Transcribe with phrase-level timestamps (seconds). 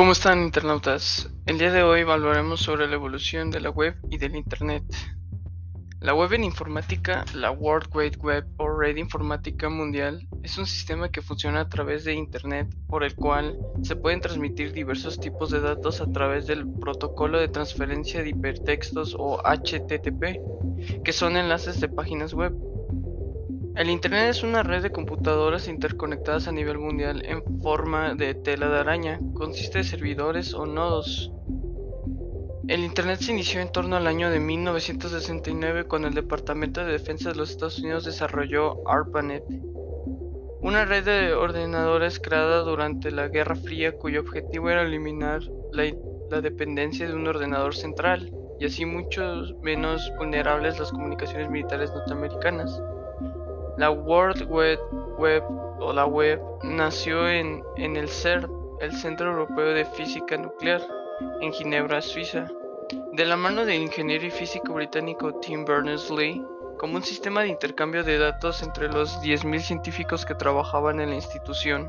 [0.00, 1.28] ¿Cómo están internautas?
[1.44, 4.82] El día de hoy evaluaremos sobre la evolución de la web y del Internet.
[6.00, 11.10] La web en informática, la World Wide Web o Red Informática Mundial, es un sistema
[11.10, 15.60] que funciona a través de Internet por el cual se pueden transmitir diversos tipos de
[15.60, 21.90] datos a través del protocolo de transferencia de hipertextos o HTTP, que son enlaces de
[21.90, 22.54] páginas web.
[23.76, 28.68] El Internet es una red de computadoras interconectadas a nivel mundial en forma de tela
[28.68, 29.20] de araña.
[29.34, 31.32] Consiste de servidores o nodos.
[32.66, 37.30] El Internet se inició en torno al año de 1969 cuando el Departamento de Defensa
[37.30, 39.44] de los Estados Unidos desarrolló ARPANET,
[40.62, 45.84] una red de ordenadores creada durante la Guerra Fría cuyo objetivo era eliminar la,
[46.28, 49.22] la dependencia de un ordenador central y así mucho
[49.62, 52.80] menos vulnerables las comunicaciones militares norteamericanas.
[53.80, 54.78] La World Web,
[55.80, 58.46] o la web nació en, el CERN,
[58.78, 60.82] el Centro Europeo de Física Nuclear,
[61.40, 62.46] en Ginebra, Suiza,
[63.14, 66.44] de la mano del ingeniero y físico británico Tim Berners-Lee,
[66.78, 71.16] como un sistema de intercambio de datos entre los 10.000 científicos que trabajaban en la
[71.16, 71.88] institución.